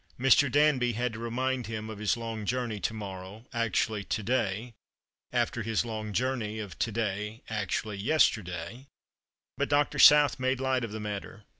Mr. 0.19 0.51
Danby 0.51 0.93
had 0.93 1.13
to 1.13 1.19
remind 1.19 1.67
him 1.67 1.87
of 1.87 1.99
his 1.99 2.17
long 2.17 2.43
jom 2.43 2.69
ney 2.69 2.79
to 2.79 2.93
morrow— 2.95 3.45
actually 3.53 4.03
to 4.05 4.23
day— 4.23 4.73
after 5.31 5.61
his 5.61 5.85
long 5.85 6.11
journey 6.11 6.57
of 6.57 6.79
to 6.79 6.91
day— 6.91 7.43
actually 7.51 7.97
yesterday; 7.97 8.87
but 9.59 9.69
Dr. 9.69 9.99
South 9.99 10.39
made 10.39 10.59
light 10.59 10.83
of 10.83 10.91
the 10.91 10.99
matter. 10.99 11.43